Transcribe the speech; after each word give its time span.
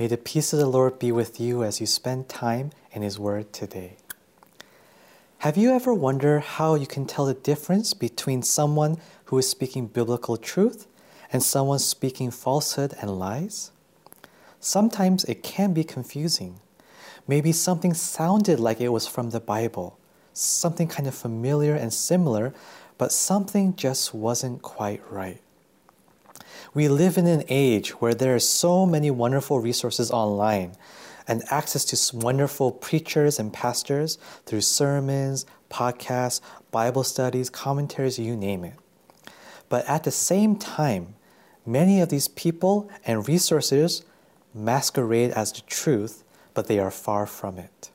May 0.00 0.06
the 0.06 0.16
peace 0.16 0.54
of 0.54 0.58
the 0.58 0.66
Lord 0.66 0.98
be 0.98 1.12
with 1.12 1.38
you 1.38 1.62
as 1.62 1.78
you 1.78 1.84
spend 1.84 2.30
time 2.30 2.70
in 2.90 3.02
His 3.02 3.18
Word 3.18 3.52
today. 3.52 3.98
Have 5.40 5.58
you 5.58 5.72
ever 5.72 5.92
wondered 5.92 6.40
how 6.40 6.74
you 6.74 6.86
can 6.86 7.04
tell 7.04 7.26
the 7.26 7.34
difference 7.34 7.92
between 7.92 8.42
someone 8.42 8.96
who 9.26 9.36
is 9.36 9.46
speaking 9.46 9.88
biblical 9.88 10.38
truth 10.38 10.86
and 11.30 11.42
someone 11.42 11.80
speaking 11.80 12.30
falsehood 12.30 12.94
and 13.02 13.18
lies? 13.18 13.72
Sometimes 14.58 15.24
it 15.24 15.42
can 15.42 15.74
be 15.74 15.84
confusing. 15.84 16.60
Maybe 17.28 17.52
something 17.52 17.92
sounded 17.92 18.58
like 18.58 18.80
it 18.80 18.88
was 18.88 19.06
from 19.06 19.28
the 19.28 19.40
Bible, 19.40 19.98
something 20.32 20.88
kind 20.88 21.08
of 21.08 21.14
familiar 21.14 21.74
and 21.74 21.92
similar, 21.92 22.54
but 22.96 23.12
something 23.12 23.76
just 23.76 24.14
wasn't 24.14 24.62
quite 24.62 25.02
right. 25.12 25.42
We 26.72 26.88
live 26.88 27.18
in 27.18 27.26
an 27.26 27.42
age 27.48 28.00
where 28.00 28.14
there 28.14 28.32
are 28.32 28.38
so 28.38 28.86
many 28.86 29.10
wonderful 29.10 29.58
resources 29.58 30.12
online 30.12 30.76
and 31.26 31.42
access 31.50 31.84
to 31.86 32.16
wonderful 32.16 32.70
preachers 32.70 33.40
and 33.40 33.52
pastors 33.52 34.18
through 34.46 34.60
sermons, 34.60 35.46
podcasts, 35.68 36.40
Bible 36.70 37.02
studies, 37.02 37.50
commentaries, 37.50 38.20
you 38.20 38.36
name 38.36 38.64
it. 38.64 38.74
But 39.68 39.84
at 39.88 40.04
the 40.04 40.12
same 40.12 40.54
time, 40.54 41.14
many 41.66 42.00
of 42.00 42.08
these 42.08 42.28
people 42.28 42.88
and 43.04 43.26
resources 43.26 44.04
masquerade 44.54 45.32
as 45.32 45.50
the 45.52 45.62
truth, 45.62 46.22
but 46.54 46.68
they 46.68 46.78
are 46.78 46.92
far 46.92 47.26
from 47.26 47.58
it. 47.58 47.90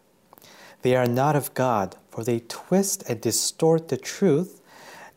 They 0.81 0.97
are 0.97 1.07
not 1.07 1.37
of 1.37 1.53
God, 1.53 1.95
for 2.09 2.25
they 2.25 2.41
twist 2.47 3.09
and 3.09 3.21
distort 3.21 3.87
the 3.87 3.97
truth 3.97 4.61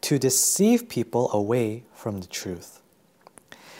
to 0.03 0.17
deceive 0.17 0.89
people 0.89 1.28
away 1.33 1.83
from 1.93 2.20
the 2.20 2.28
truth. 2.28 2.78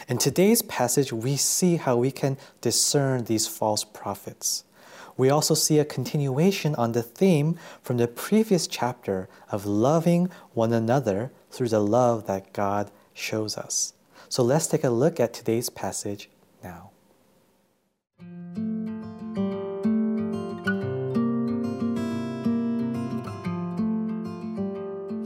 In 0.09 0.17
today's 0.17 0.63
passage, 0.63 1.13
we 1.13 1.37
see 1.37 1.75
how 1.75 1.95
we 1.95 2.09
can 2.09 2.39
discern 2.61 3.25
these 3.25 3.47
false 3.47 3.83
prophets. 3.83 4.63
We 5.17 5.29
also 5.29 5.53
see 5.53 5.77
a 5.77 5.85
continuation 5.85 6.73
on 6.73 6.93
the 6.93 7.03
theme 7.03 7.59
from 7.83 7.97
the 7.97 8.07
previous 8.07 8.65
chapter 8.65 9.29
of 9.51 9.67
loving 9.67 10.31
one 10.55 10.73
another 10.73 11.31
through 11.51 11.69
the 11.69 11.79
love 11.79 12.25
that 12.25 12.53
God 12.53 12.89
shows 13.13 13.55
us. 13.55 13.93
So 14.29 14.41
let's 14.41 14.65
take 14.65 14.83
a 14.83 14.89
look 14.89 15.19
at 15.19 15.31
today's 15.31 15.69
passage 15.69 16.27
now. 16.63 16.89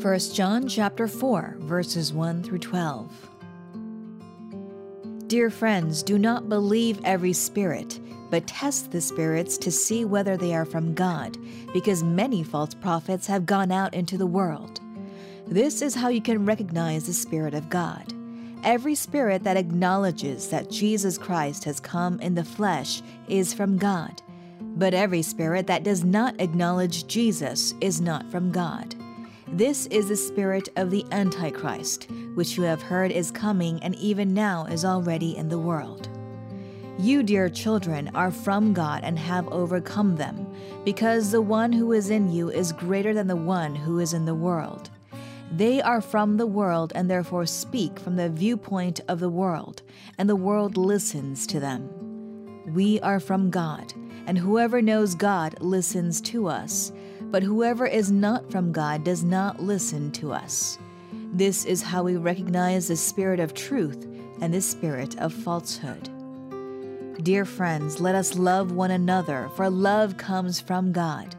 1 0.03 0.19
John 0.33 0.67
chapter 0.67 1.07
4 1.07 1.55
verses 1.59 2.11
1 2.11 2.43
through 2.43 2.59
12. 2.59 3.32
Dear 5.33 5.49
friends, 5.49 6.03
do 6.03 6.19
not 6.19 6.47
believe 6.47 7.01
every 7.03 7.33
spirit, 7.33 7.99
but 8.29 8.45
test 8.45 8.91
the 8.91 9.01
spirits 9.01 9.57
to 9.57 9.71
see 9.71 10.05
whether 10.05 10.37
they 10.37 10.53
are 10.53 10.63
from 10.63 10.93
God, 10.93 11.39
because 11.73 12.03
many 12.03 12.43
false 12.43 12.75
prophets 12.75 13.25
have 13.25 13.47
gone 13.47 13.71
out 13.71 13.95
into 13.95 14.15
the 14.15 14.27
world. 14.27 14.79
This 15.47 15.81
is 15.81 15.95
how 15.95 16.09
you 16.09 16.21
can 16.21 16.45
recognize 16.45 17.07
the 17.07 17.13
Spirit 17.13 17.55
of 17.55 17.67
God. 17.67 18.13
Every 18.63 18.93
spirit 18.93 19.43
that 19.43 19.57
acknowledges 19.57 20.49
that 20.49 20.69
Jesus 20.69 21.17
Christ 21.17 21.63
has 21.63 21.79
come 21.79 22.19
in 22.19 22.35
the 22.35 22.43
flesh 22.43 23.01
is 23.27 23.55
from 23.55 23.75
God, 23.79 24.21
but 24.61 24.93
every 24.93 25.23
spirit 25.23 25.65
that 25.65 25.83
does 25.83 26.03
not 26.03 26.39
acknowledge 26.39 27.07
Jesus 27.07 27.73
is 27.81 27.99
not 27.99 28.29
from 28.29 28.51
God. 28.51 28.93
This 29.53 29.85
is 29.85 30.07
the 30.07 30.15
spirit 30.15 30.69
of 30.77 30.89
the 30.89 31.05
Antichrist, 31.11 32.07
which 32.33 32.57
you 32.57 32.63
have 32.63 32.81
heard 32.81 33.11
is 33.11 33.29
coming 33.29 33.79
and 33.83 33.93
even 33.97 34.33
now 34.33 34.65
is 34.65 34.83
already 34.83 35.37
in 35.37 35.47
the 35.47 35.59
world. 35.59 36.09
You, 36.97 37.21
dear 37.21 37.49
children, 37.49 38.09
are 38.15 38.31
from 38.31 38.73
God 38.73 39.01
and 39.03 39.19
have 39.19 39.47
overcome 39.49 40.15
them, 40.15 40.51
because 40.83 41.29
the 41.29 41.39
one 41.39 41.71
who 41.71 41.91
is 41.91 42.09
in 42.09 42.31
you 42.31 42.49
is 42.49 42.71
greater 42.71 43.13
than 43.13 43.27
the 43.27 43.35
one 43.35 43.75
who 43.75 43.99
is 43.99 44.15
in 44.15 44.25
the 44.25 44.33
world. 44.33 44.89
They 45.51 45.83
are 45.83 46.01
from 46.01 46.37
the 46.37 46.47
world 46.47 46.91
and 46.95 47.07
therefore 47.07 47.45
speak 47.45 47.99
from 47.99 48.15
the 48.15 48.29
viewpoint 48.29 49.01
of 49.07 49.19
the 49.19 49.29
world, 49.29 49.83
and 50.17 50.27
the 50.27 50.35
world 50.35 50.77
listens 50.77 51.45
to 51.45 51.59
them. 51.59 51.91
We 52.73 52.99
are 53.01 53.19
from 53.19 53.51
God, 53.51 53.93
and 54.25 54.35
whoever 54.35 54.81
knows 54.81 55.13
God 55.13 55.61
listens 55.61 56.21
to 56.21 56.47
us 56.47 56.91
but 57.33 57.41
whoever 57.41 57.87
is 57.87 58.11
not 58.11 58.51
from 58.51 58.71
God 58.71 59.03
does 59.03 59.23
not 59.23 59.59
listen 59.59 60.11
to 60.11 60.31
us. 60.31 60.77
This 61.33 61.65
is 61.65 61.81
how 61.81 62.03
we 62.03 62.15
recognize 62.15 62.87
the 62.87 62.95
spirit 62.95 63.39
of 63.39 63.55
truth 63.55 64.05
and 64.39 64.53
the 64.53 64.61
spirit 64.61 65.17
of 65.17 65.33
falsehood. 65.33 66.11
Dear 67.23 67.43
friends, 67.43 67.99
let 67.99 68.13
us 68.13 68.35
love 68.35 68.71
one 68.71 68.91
another, 68.91 69.49
for 69.55 69.67
love 69.67 70.15
comes 70.15 70.59
from 70.59 70.91
God. 70.91 71.35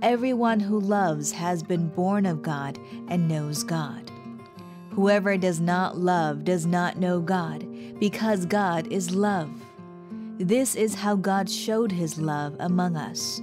Everyone 0.00 0.60
who 0.60 0.80
loves 0.80 1.30
has 1.32 1.62
been 1.62 1.88
born 1.88 2.24
of 2.24 2.40
God 2.40 2.78
and 3.08 3.28
knows 3.28 3.62
God. 3.64 4.10
Whoever 4.92 5.36
does 5.36 5.60
not 5.60 5.98
love 5.98 6.44
does 6.44 6.64
not 6.64 6.96
know 6.96 7.20
God, 7.20 7.66
because 8.00 8.46
God 8.46 8.90
is 8.90 9.14
love. 9.14 9.50
This 10.38 10.74
is 10.74 10.94
how 10.94 11.16
God 11.16 11.50
showed 11.50 11.92
his 11.92 12.18
love 12.18 12.56
among 12.60 12.96
us. 12.96 13.42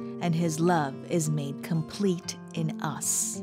and 0.21 0.35
his 0.35 0.59
love 0.59 0.93
is 1.09 1.29
made 1.29 1.61
complete 1.63 2.37
in 2.53 2.79
us. 2.81 3.41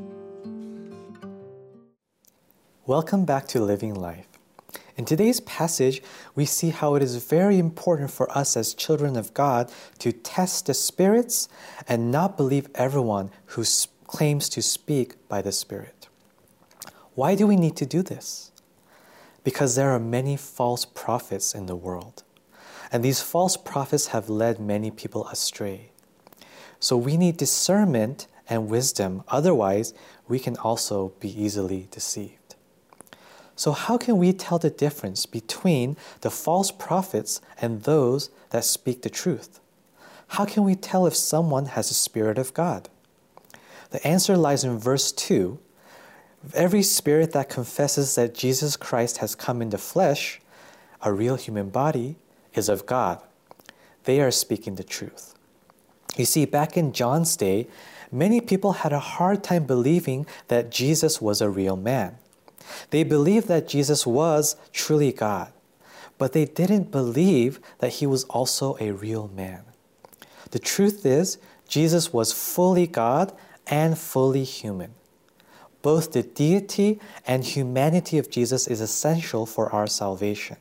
Welcome 2.85 3.25
back 3.25 3.47
to 3.49 3.59
Living 3.59 3.93
Life. 3.93 4.25
In 4.95 5.05
today's 5.05 5.39
passage, 5.41 6.01
we 6.35 6.45
see 6.45 6.71
how 6.71 6.95
it 6.95 7.03
is 7.03 7.23
very 7.23 7.59
important 7.59 8.11
for 8.11 8.35
us 8.37 8.57
as 8.57 8.73
children 8.73 9.15
of 9.15 9.33
God 9.33 9.71
to 9.99 10.11
test 10.11 10.65
the 10.65 10.73
spirits 10.73 11.47
and 11.87 12.11
not 12.11 12.35
believe 12.35 12.67
everyone 12.75 13.29
who 13.47 13.63
claims 14.07 14.49
to 14.49 14.61
speak 14.61 15.27
by 15.27 15.41
the 15.41 15.51
Spirit. 15.51 16.07
Why 17.15 17.35
do 17.35 17.45
we 17.45 17.55
need 17.55 17.75
to 17.77 17.85
do 17.85 18.01
this? 18.01 18.51
Because 19.43 19.75
there 19.75 19.91
are 19.91 19.99
many 19.99 20.35
false 20.35 20.83
prophets 20.85 21.53
in 21.53 21.65
the 21.65 21.75
world, 21.75 22.23
and 22.91 23.03
these 23.03 23.21
false 23.21 23.55
prophets 23.55 24.07
have 24.07 24.29
led 24.29 24.59
many 24.59 24.91
people 24.91 25.27
astray. 25.27 25.88
So 26.79 26.95
we 26.97 27.17
need 27.17 27.37
discernment 27.37 28.27
and 28.49 28.69
wisdom, 28.69 29.23
otherwise, 29.27 29.93
we 30.27 30.39
can 30.39 30.57
also 30.57 31.13
be 31.19 31.29
easily 31.29 31.87
deceived. 31.91 32.55
So, 33.55 33.73
how 33.73 33.97
can 33.97 34.17
we 34.17 34.31
tell 34.31 34.57
the 34.57 34.69
difference 34.69 35.25
between 35.25 35.97
the 36.21 36.31
false 36.31 36.71
prophets 36.71 37.41
and 37.61 37.83
those 37.83 38.29
that 38.51 38.63
speak 38.63 39.01
the 39.01 39.09
truth? 39.09 39.59
How 40.29 40.45
can 40.45 40.63
we 40.63 40.75
tell 40.75 41.05
if 41.05 41.15
someone 41.15 41.65
has 41.65 41.89
the 41.89 41.93
Spirit 41.93 42.37
of 42.37 42.53
God? 42.53 42.87
The 43.91 44.05
answer 44.07 44.37
lies 44.37 44.63
in 44.63 44.77
verse 44.77 45.11
2. 45.11 45.59
Every 46.53 46.83
spirit 46.83 47.33
that 47.33 47.49
confesses 47.49 48.15
that 48.15 48.33
Jesus 48.33 48.77
Christ 48.77 49.17
has 49.17 49.35
come 49.35 49.61
in 49.61 49.71
the 49.71 49.77
flesh, 49.77 50.39
a 51.01 51.11
real 51.11 51.35
human 51.35 51.69
body, 51.69 52.15
is 52.53 52.69
of 52.69 52.85
God. 52.85 53.21
They 54.05 54.21
are 54.21 54.31
speaking 54.31 54.75
the 54.75 54.83
truth. 54.83 55.35
You 56.17 56.25
see, 56.25 56.45
back 56.45 56.75
in 56.75 56.91
John's 56.91 57.35
day, 57.35 57.67
many 58.11 58.41
people 58.41 58.73
had 58.73 58.91
a 58.93 58.99
hard 58.99 59.43
time 59.43 59.65
believing 59.65 60.25
that 60.47 60.71
Jesus 60.71 61.21
was 61.21 61.41
a 61.41 61.49
real 61.49 61.77
man. 61.77 62.17
They 62.89 63.03
believed 63.03 63.47
that 63.47 63.67
Jesus 63.67 64.05
was 64.05 64.55
truly 64.73 65.11
God, 65.11 65.51
but 66.17 66.33
they 66.33 66.45
didn't 66.45 66.91
believe 66.91 67.59
that 67.79 67.93
he 67.93 68.05
was 68.05 68.23
also 68.25 68.77
a 68.79 68.91
real 68.91 69.29
man. 69.35 69.63
The 70.51 70.59
truth 70.59 71.05
is, 71.05 71.37
Jesus 71.67 72.11
was 72.11 72.33
fully 72.33 72.87
God 72.87 73.33
and 73.67 73.97
fully 73.97 74.43
human. 74.43 74.93
Both 75.81 76.11
the 76.11 76.23
deity 76.23 76.99
and 77.25 77.43
humanity 77.43 78.17
of 78.17 78.29
Jesus 78.29 78.67
is 78.67 78.81
essential 78.81 79.45
for 79.45 79.71
our 79.71 79.87
salvation. 79.87 80.57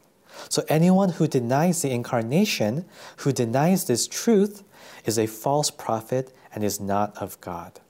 So, 0.48 0.64
anyone 0.68 1.10
who 1.10 1.26
denies 1.26 1.82
the 1.82 1.90
incarnation, 1.90 2.84
who 3.18 3.32
denies 3.32 3.84
this 3.84 4.06
truth, 4.06 4.62
is 5.04 5.18
a 5.18 5.26
false 5.26 5.70
prophet 5.70 6.32
and 6.54 6.64
is 6.64 6.80
not 6.80 7.16
of 7.18 7.40
God. 7.40 7.80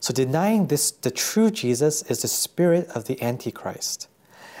So, 0.00 0.12
denying 0.12 0.66
this, 0.66 0.90
the 0.90 1.10
true 1.10 1.50
Jesus 1.50 2.02
is 2.02 2.22
the 2.22 2.28
spirit 2.28 2.88
of 2.88 3.06
the 3.06 3.20
Antichrist. 3.22 4.08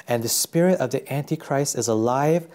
And 0.06 0.22
the 0.22 0.28
spirit 0.28 0.80
of 0.80 0.90
the 0.90 1.10
Antichrist 1.12 1.76
is 1.76 1.88
alive 1.88 2.48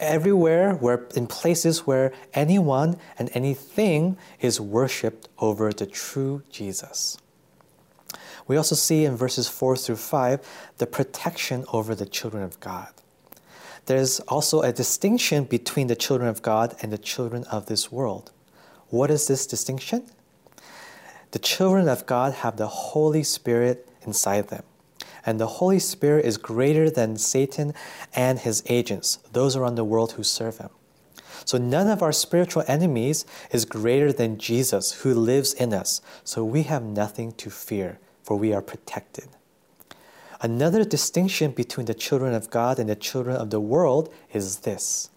everywhere 0.00 0.74
where 0.74 1.06
in 1.14 1.26
places 1.26 1.86
where 1.86 2.12
anyone 2.32 2.98
and 3.18 3.30
anything 3.32 4.16
is 4.40 4.60
worshipped 4.60 5.28
over 5.38 5.72
the 5.72 5.86
true 5.86 6.42
Jesus. 6.50 7.18
We 8.46 8.56
also 8.56 8.74
see 8.74 9.04
in 9.04 9.16
verses 9.16 9.48
4 9.48 9.76
through 9.76 9.96
5 9.96 10.40
the 10.78 10.86
protection 10.86 11.64
over 11.72 11.94
the 11.94 12.06
children 12.06 12.42
of 12.42 12.60
God. 12.60 12.92
There's 13.86 14.20
also 14.20 14.62
a 14.62 14.72
distinction 14.72 15.44
between 15.44 15.88
the 15.88 15.96
children 15.96 16.28
of 16.28 16.42
God 16.42 16.74
and 16.80 16.92
the 16.92 16.98
children 16.98 17.44
of 17.44 17.66
this 17.66 17.92
world. 17.92 18.32
What 18.88 19.10
is 19.10 19.26
this 19.26 19.46
distinction? 19.46 20.06
The 21.32 21.38
children 21.38 21.88
of 21.88 22.06
God 22.06 22.32
have 22.34 22.56
the 22.56 22.68
Holy 22.68 23.22
Spirit 23.22 23.88
inside 24.06 24.48
them. 24.48 24.62
And 25.26 25.40
the 25.40 25.46
Holy 25.46 25.78
Spirit 25.78 26.24
is 26.24 26.36
greater 26.36 26.90
than 26.90 27.16
Satan 27.16 27.74
and 28.14 28.38
his 28.38 28.62
agents, 28.66 29.18
those 29.32 29.56
around 29.56 29.74
the 29.74 29.84
world 29.84 30.12
who 30.12 30.22
serve 30.22 30.58
him. 30.58 30.70
So 31.44 31.58
none 31.58 31.88
of 31.88 32.02
our 32.02 32.12
spiritual 32.12 32.64
enemies 32.66 33.26
is 33.50 33.64
greater 33.64 34.12
than 34.12 34.38
Jesus 34.38 34.92
who 34.92 35.12
lives 35.14 35.52
in 35.52 35.74
us. 35.74 36.00
So 36.24 36.44
we 36.44 36.62
have 36.64 36.82
nothing 36.82 37.32
to 37.32 37.50
fear, 37.50 37.98
for 38.22 38.36
we 38.36 38.54
are 38.54 38.62
protected. 38.62 39.28
Another 40.44 40.84
distinction 40.84 41.52
between 41.52 41.86
the 41.86 41.94
children 41.94 42.34
of 42.34 42.50
God 42.50 42.78
and 42.78 42.90
the 42.90 42.96
children 42.96 43.34
of 43.34 43.48
the 43.48 43.60
world 43.60 44.12
is 44.34 44.58
this. 44.58 45.08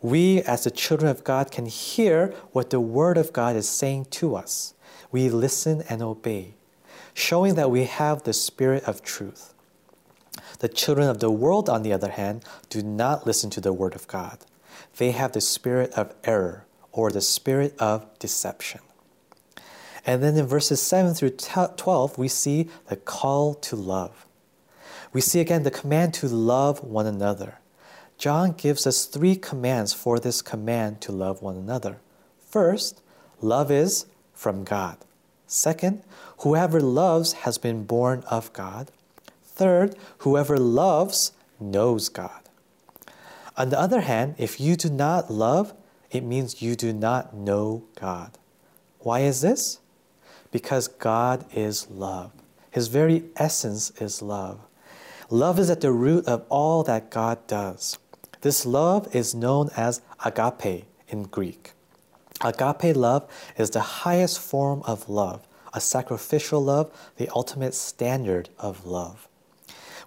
We, 0.00 0.40
as 0.42 0.62
the 0.62 0.70
children 0.70 1.10
of 1.10 1.24
God, 1.24 1.50
can 1.50 1.66
hear 1.66 2.28
what 2.52 2.70
the 2.70 2.78
Word 2.78 3.18
of 3.18 3.32
God 3.32 3.56
is 3.56 3.68
saying 3.68 4.04
to 4.12 4.36
us. 4.36 4.74
We 5.10 5.28
listen 5.28 5.82
and 5.88 6.00
obey, 6.00 6.54
showing 7.12 7.56
that 7.56 7.72
we 7.72 7.86
have 7.86 8.22
the 8.22 8.32
Spirit 8.32 8.84
of 8.84 9.02
truth. 9.02 9.52
The 10.60 10.68
children 10.68 11.08
of 11.08 11.18
the 11.18 11.32
world, 11.32 11.68
on 11.68 11.82
the 11.82 11.92
other 11.92 12.10
hand, 12.10 12.44
do 12.70 12.84
not 12.84 13.26
listen 13.26 13.50
to 13.50 13.60
the 13.60 13.72
Word 13.72 13.96
of 13.96 14.06
God. 14.06 14.38
They 14.96 15.10
have 15.10 15.32
the 15.32 15.40
spirit 15.40 15.92
of 15.94 16.14
error 16.22 16.66
or 16.92 17.10
the 17.10 17.20
spirit 17.20 17.74
of 17.80 18.16
deception. 18.20 18.80
And 20.06 20.22
then 20.22 20.36
in 20.36 20.46
verses 20.46 20.80
7 20.80 21.14
through 21.14 21.30
12, 21.30 22.16
we 22.16 22.28
see 22.28 22.68
the 22.86 22.94
call 22.94 23.54
to 23.54 23.74
love. 23.74 24.24
We 25.12 25.20
see 25.20 25.40
again 25.40 25.62
the 25.62 25.70
command 25.70 26.14
to 26.14 26.28
love 26.28 26.82
one 26.82 27.06
another. 27.06 27.58
John 28.18 28.52
gives 28.52 28.86
us 28.86 29.04
three 29.04 29.36
commands 29.36 29.92
for 29.92 30.18
this 30.18 30.42
command 30.42 31.00
to 31.02 31.12
love 31.12 31.42
one 31.42 31.56
another. 31.56 31.98
First, 32.48 33.02
love 33.40 33.70
is 33.70 34.06
from 34.32 34.64
God. 34.64 34.96
Second, 35.46 36.02
whoever 36.38 36.80
loves 36.80 37.32
has 37.44 37.58
been 37.58 37.84
born 37.84 38.24
of 38.30 38.52
God. 38.52 38.90
Third, 39.44 39.96
whoever 40.18 40.56
loves 40.56 41.32
knows 41.60 42.08
God. 42.08 42.40
On 43.56 43.68
the 43.68 43.78
other 43.78 44.00
hand, 44.00 44.36
if 44.38 44.60
you 44.60 44.76
do 44.76 44.88
not 44.88 45.30
love, 45.30 45.74
it 46.10 46.22
means 46.22 46.62
you 46.62 46.74
do 46.74 46.92
not 46.92 47.34
know 47.34 47.84
God. 48.00 48.38
Why 49.00 49.20
is 49.20 49.40
this? 49.40 49.78
Because 50.50 50.88
God 50.88 51.44
is 51.52 51.90
love. 51.90 52.32
His 52.70 52.88
very 52.88 53.24
essence 53.36 53.90
is 54.00 54.22
love. 54.22 54.60
Love 55.32 55.58
is 55.58 55.70
at 55.70 55.80
the 55.80 55.90
root 55.90 56.26
of 56.26 56.44
all 56.50 56.82
that 56.82 57.08
God 57.08 57.46
does. 57.46 57.98
This 58.42 58.66
love 58.66 59.16
is 59.16 59.34
known 59.34 59.70
as 59.74 60.02
agape 60.22 60.84
in 61.08 61.22
Greek. 61.22 61.72
Agape 62.44 62.94
love 62.94 63.26
is 63.56 63.70
the 63.70 64.02
highest 64.04 64.38
form 64.38 64.82
of 64.84 65.08
love, 65.08 65.48
a 65.72 65.80
sacrificial 65.80 66.62
love, 66.62 66.92
the 67.16 67.30
ultimate 67.34 67.72
standard 67.72 68.50
of 68.58 68.84
love. 68.84 69.26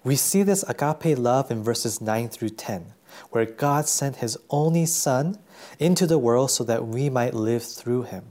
We 0.04 0.14
see 0.14 0.44
this 0.44 0.62
agape 0.62 1.18
love 1.18 1.50
in 1.50 1.64
verses 1.64 2.00
9 2.00 2.28
through 2.28 2.50
10, 2.50 2.92
where 3.30 3.46
God 3.46 3.88
sent 3.88 4.18
his 4.18 4.38
only 4.48 4.86
Son 4.86 5.40
into 5.80 6.06
the 6.06 6.18
world 6.18 6.52
so 6.52 6.62
that 6.62 6.86
we 6.86 7.10
might 7.10 7.34
live 7.34 7.64
through 7.64 8.04
him. 8.04 8.26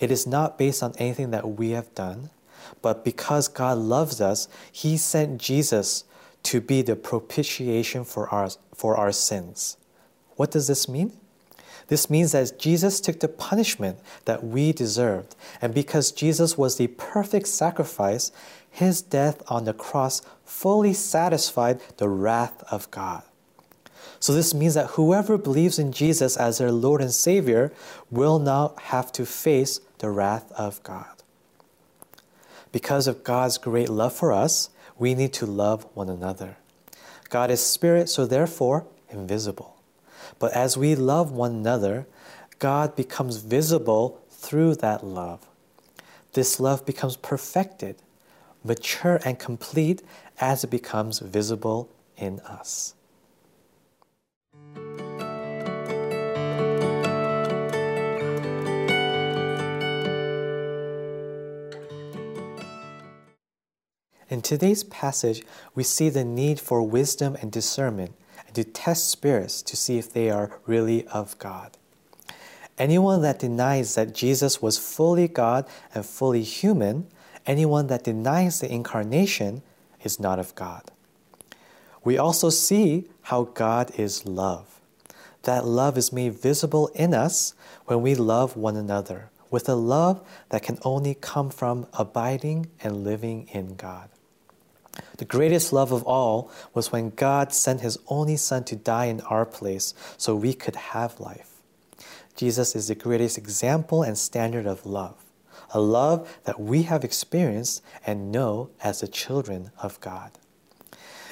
It 0.00 0.10
is 0.10 0.26
not 0.26 0.58
based 0.58 0.82
on 0.82 0.94
anything 0.98 1.30
that 1.30 1.48
we 1.48 1.70
have 1.70 1.94
done, 1.94 2.30
but 2.82 3.04
because 3.04 3.46
God 3.46 3.78
loves 3.78 4.20
us, 4.20 4.48
he 4.72 4.96
sent 4.96 5.40
Jesus 5.40 6.02
to 6.44 6.60
be 6.60 6.82
the 6.82 6.96
propitiation 6.96 8.04
for 8.04 8.28
our, 8.28 8.50
for 8.74 8.96
our 8.96 9.12
sins. 9.12 9.76
What 10.36 10.50
does 10.50 10.68
this 10.68 10.88
mean? 10.88 11.12
This 11.88 12.10
means 12.10 12.32
that 12.32 12.58
Jesus 12.58 13.00
took 13.00 13.20
the 13.20 13.28
punishment 13.28 13.98
that 14.26 14.44
we 14.44 14.72
deserved, 14.72 15.34
and 15.60 15.74
because 15.74 16.12
Jesus 16.12 16.56
was 16.56 16.76
the 16.76 16.86
perfect 16.86 17.48
sacrifice, 17.48 18.30
his 18.70 19.00
death 19.00 19.42
on 19.48 19.64
the 19.64 19.72
cross 19.72 20.20
fully 20.44 20.92
satisfied 20.92 21.80
the 21.96 22.08
wrath 22.08 22.62
of 22.70 22.90
God. 22.90 23.22
So, 24.20 24.32
this 24.32 24.52
means 24.52 24.74
that 24.74 24.90
whoever 24.90 25.38
believes 25.38 25.78
in 25.78 25.92
Jesus 25.92 26.36
as 26.36 26.58
their 26.58 26.72
Lord 26.72 27.00
and 27.00 27.12
Savior 27.12 27.72
will 28.10 28.38
now 28.38 28.74
have 28.82 29.12
to 29.12 29.24
face 29.24 29.80
the 29.98 30.10
wrath 30.10 30.50
of 30.52 30.82
God. 30.82 31.22
Because 32.72 33.06
of 33.06 33.24
God's 33.24 33.58
great 33.58 33.88
love 33.88 34.12
for 34.12 34.32
us, 34.32 34.70
we 34.98 35.14
need 35.14 35.32
to 35.34 35.46
love 35.46 35.86
one 35.94 36.08
another. 36.08 36.56
God 37.28 37.50
is 37.50 37.64
spirit, 37.64 38.08
so 38.08 38.26
therefore 38.26 38.86
invisible. 39.10 39.76
But 40.38 40.52
as 40.52 40.76
we 40.76 40.94
love 40.94 41.32
one 41.32 41.52
another, 41.52 42.06
God 42.58 42.96
becomes 42.96 43.38
visible 43.38 44.20
through 44.30 44.76
that 44.76 45.04
love. 45.04 45.46
This 46.32 46.60
love 46.60 46.84
becomes 46.84 47.16
perfected, 47.16 47.96
mature, 48.64 49.20
and 49.24 49.38
complete 49.38 50.02
as 50.40 50.64
it 50.64 50.70
becomes 50.70 51.18
visible 51.20 51.90
in 52.16 52.40
us. 52.40 52.94
In 64.30 64.42
today's 64.42 64.84
passage, 64.84 65.42
we 65.74 65.82
see 65.82 66.10
the 66.10 66.24
need 66.24 66.60
for 66.60 66.82
wisdom 66.82 67.36
and 67.40 67.50
discernment 67.50 68.12
and 68.46 68.54
to 68.56 68.64
test 68.64 69.08
spirits 69.08 69.62
to 69.62 69.74
see 69.74 69.96
if 69.96 70.12
they 70.12 70.28
are 70.28 70.60
really 70.66 71.06
of 71.08 71.38
God. 71.38 71.78
Anyone 72.76 73.22
that 73.22 73.38
denies 73.38 73.94
that 73.94 74.14
Jesus 74.14 74.60
was 74.60 74.76
fully 74.76 75.28
God 75.28 75.66
and 75.94 76.04
fully 76.04 76.42
human, 76.42 77.06
anyone 77.46 77.86
that 77.86 78.04
denies 78.04 78.60
the 78.60 78.70
incarnation, 78.70 79.62
is 80.02 80.20
not 80.20 80.38
of 80.38 80.54
God. 80.54 80.90
We 82.04 82.18
also 82.18 82.50
see 82.50 83.08
how 83.22 83.44
God 83.44 83.98
is 83.98 84.26
love. 84.26 84.78
That 85.44 85.64
love 85.64 85.96
is 85.96 86.12
made 86.12 86.34
visible 86.34 86.88
in 86.88 87.14
us 87.14 87.54
when 87.86 88.02
we 88.02 88.14
love 88.14 88.56
one 88.56 88.76
another 88.76 89.30
with 89.50 89.68
a 89.68 89.74
love 89.74 90.20
that 90.50 90.62
can 90.62 90.78
only 90.84 91.14
come 91.14 91.48
from 91.48 91.86
abiding 91.94 92.66
and 92.82 93.02
living 93.04 93.48
in 93.52 93.74
God. 93.74 94.10
The 95.18 95.24
greatest 95.24 95.72
love 95.72 95.90
of 95.92 96.04
all 96.04 96.50
was 96.74 96.92
when 96.92 97.10
God 97.10 97.52
sent 97.52 97.80
his 97.80 97.98
only 98.06 98.36
Son 98.36 98.64
to 98.64 98.76
die 98.76 99.06
in 99.06 99.20
our 99.22 99.44
place 99.44 99.94
so 100.16 100.34
we 100.34 100.54
could 100.54 100.76
have 100.76 101.20
life. 101.20 101.50
Jesus 102.36 102.76
is 102.76 102.86
the 102.86 102.94
greatest 102.94 103.36
example 103.36 104.04
and 104.04 104.16
standard 104.16 104.64
of 104.64 104.86
love, 104.86 105.16
a 105.70 105.80
love 105.80 106.38
that 106.44 106.60
we 106.60 106.84
have 106.84 107.02
experienced 107.02 107.82
and 108.06 108.30
know 108.30 108.70
as 108.80 109.00
the 109.00 109.08
children 109.08 109.72
of 109.82 110.00
God. 110.00 110.30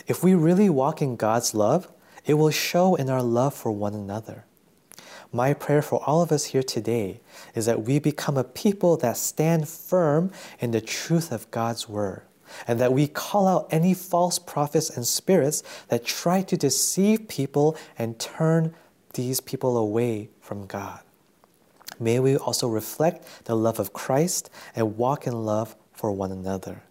If 0.08 0.25
we 0.25 0.35
really 0.35 0.68
walk 0.68 1.00
in 1.00 1.14
God's 1.14 1.54
love, 1.54 1.88
it 2.25 2.35
will 2.35 2.50
show 2.50 2.96
in 2.96 3.08
our 3.08 3.23
love 3.23 3.54
for 3.54 3.70
one 3.70 3.94
another. 3.94 4.44
My 5.32 5.54
prayer 5.54 5.82
for 5.82 6.02
all 6.04 6.23
of 6.23 6.32
us 6.32 6.46
here 6.46 6.62
today 6.62 7.20
is 7.54 7.66
that 7.66 7.82
we 7.82 8.00
become 8.00 8.37
a 8.37 8.44
people 8.44 8.96
that 8.96 9.16
stand 9.16 9.68
firm 9.68 10.32
in 10.58 10.73
the 10.73 10.80
truth 10.80 11.30
of 11.30 11.50
God's 11.52 11.88
Word 11.88 12.23
and 12.67 12.79
that 12.81 12.93
we 12.93 13.07
call 13.07 13.47
out 13.47 13.67
any 13.71 13.95
false 13.95 14.39
prophets 14.39 14.91
and 14.91 15.07
spirits 15.07 15.63
that 15.89 16.05
try 16.05 16.43
to 16.43 16.57
deceive 16.57 17.29
people 17.29 17.77
and 17.99 18.19
turn 18.19 18.75
these 19.15 19.41
people 19.41 19.77
away 19.77 20.29
from 20.41 20.67
God. 20.67 21.01
May 21.99 22.21
we 22.21 22.37
also 22.37 22.69
reflect 22.69 23.45
the 23.45 23.57
love 23.57 23.81
of 23.81 23.93
Christ 23.93 24.51
and 24.75 24.97
walk 24.97 25.27
in 25.27 25.45
love 25.45 25.75
for 25.93 26.13
one 26.13 26.31
another. 26.31 26.83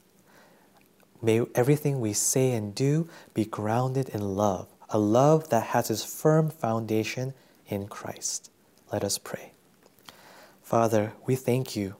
May 1.21 1.45
everything 1.55 1.99
we 1.99 2.13
say 2.13 2.51
and 2.51 2.73
do 2.73 3.07
be 3.33 3.45
grounded 3.45 4.09
in 4.09 4.35
love, 4.35 4.67
a 4.89 4.97
love 4.97 5.49
that 5.49 5.67
has 5.67 5.89
its 5.89 6.03
firm 6.03 6.49
foundation 6.49 7.33
in 7.67 7.87
Christ. 7.87 8.51
Let 8.91 9.03
us 9.03 9.17
pray. 9.17 9.51
Father, 10.61 11.13
we 11.25 11.35
thank 11.35 11.75
you. 11.75 11.95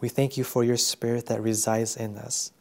We 0.00 0.08
thank 0.08 0.36
you 0.36 0.44
for 0.44 0.62
your 0.62 0.76
spirit 0.76 1.26
that 1.26 1.42
resides 1.42 1.96
in 1.96 2.16
us. 2.16 2.52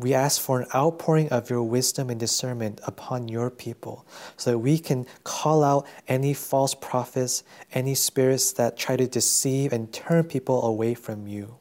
We 0.00 0.14
ask 0.14 0.40
for 0.40 0.62
an 0.62 0.66
outpouring 0.74 1.28
of 1.28 1.50
your 1.50 1.62
wisdom 1.62 2.08
and 2.08 2.18
discernment 2.18 2.80
upon 2.86 3.28
your 3.28 3.50
people 3.50 4.06
so 4.38 4.52
that 4.52 4.58
we 4.58 4.78
can 4.78 5.04
call 5.24 5.62
out 5.62 5.86
any 6.08 6.32
false 6.32 6.74
prophets, 6.74 7.42
any 7.74 7.94
spirits 7.94 8.50
that 8.52 8.78
try 8.78 8.96
to 8.96 9.06
deceive 9.06 9.74
and 9.74 9.92
turn 9.92 10.24
people 10.24 10.64
away 10.64 10.94
from 10.94 11.28
you. 11.28 11.56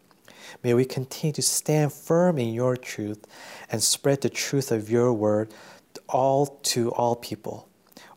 May 0.63 0.73
we 0.73 0.85
continue 0.85 1.33
to 1.33 1.41
stand 1.41 1.91
firm 1.91 2.37
in 2.37 2.53
your 2.53 2.77
truth 2.77 3.27
and 3.69 3.83
spread 3.83 4.21
the 4.21 4.29
truth 4.29 4.71
of 4.71 4.89
your 4.89 5.11
word 5.11 5.53
all 6.07 6.45
to 6.63 6.91
all 6.91 7.17
people. 7.17 7.67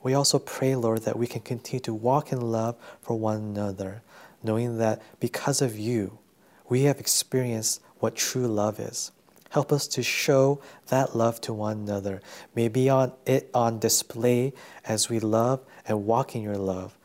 We 0.05 0.15
also 0.15 0.39
pray, 0.39 0.77
Lord, 0.77 1.03
that 1.03 1.19
we 1.19 1.27
can 1.27 1.41
continue 1.41 1.81
to 1.81 1.95
walk 1.95 2.31
in 2.31 2.41
love 2.41 2.77
for 3.01 3.19
one 3.19 3.39
another, 3.39 4.03
knowing 4.41 4.79
that 4.79 5.03
because 5.19 5.61
of 5.61 5.77
you, 5.77 6.21
we 6.69 6.83
have 6.83 7.01
experienced 7.01 7.83
what 7.99 8.15
true 8.15 8.47
love 8.47 8.79
is. 8.79 9.11
Help 9.53 9.71
us 9.71 9.87
to 9.87 10.03
show 10.03 10.63
that 10.89 11.15
love 11.15 11.39
to 11.43 11.53
one 11.53 11.81
another. 11.81 12.23
May 12.55 12.69
be 12.69 12.89
on 12.89 13.13
it 13.27 13.51
on 13.53 13.79
display 13.79 14.55
as 14.83 15.11
we 15.11 15.21
love 15.21 15.61
and 15.87 16.07
walk 16.07 16.35
in 16.35 16.41
your 16.41 16.57
love 16.57 16.97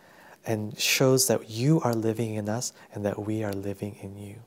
and 0.46 0.80
shows 0.80 1.27
that 1.27 1.50
you 1.50 1.82
are 1.82 1.94
living 1.94 2.36
in 2.36 2.48
us 2.48 2.72
and 2.94 3.04
that 3.04 3.20
we 3.20 3.44
are 3.44 3.51
living 3.51 3.98
in 4.01 4.18
you. 4.18 4.38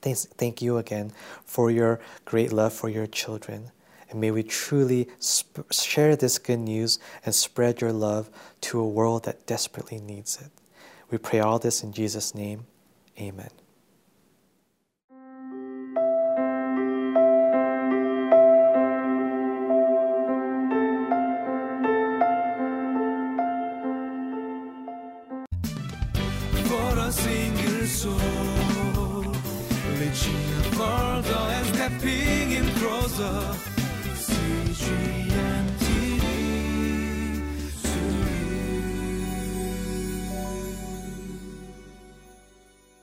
Thanks, 0.00 0.24
thank 0.38 0.62
you 0.62 0.78
again 0.78 1.12
for 1.44 1.70
your 1.70 2.00
great 2.24 2.54
love 2.54 2.72
for 2.72 2.88
your 2.88 3.06
children. 3.06 3.70
And 4.08 4.18
may 4.18 4.30
we 4.30 4.42
truly 4.42 5.06
sp- 5.20 5.68
share 5.70 6.16
this 6.16 6.38
good 6.38 6.60
news 6.60 6.98
and 7.26 7.34
spread 7.34 7.82
your 7.82 7.92
love 7.92 8.30
to 8.62 8.80
a 8.80 8.88
world 8.88 9.24
that 9.24 9.46
desperately 9.46 10.00
needs 10.00 10.40
it. 10.40 10.50
We 11.10 11.18
pray 11.18 11.40
all 11.40 11.58
this 11.58 11.82
in 11.82 11.92
Jesus' 11.92 12.34
name. 12.34 12.64
Amen. 13.18 13.50
casa 33.20 33.52
se 34.16 35.29